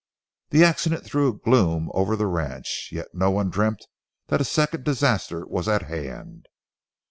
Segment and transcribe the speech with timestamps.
[0.49, 2.89] The accident threw a gloom over the ranch.
[2.91, 3.85] Yet no one dreamt
[4.29, 6.47] that a second disaster was at hand.